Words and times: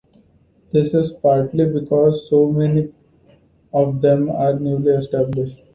This 0.71 0.95
is 0.95 1.11
partly 1.13 1.63
because 1.67 2.27
so 2.27 2.51
many 2.51 2.91
of 3.71 4.01
them 4.01 4.31
are 4.31 4.57
newly 4.57 4.93
established. 4.93 5.61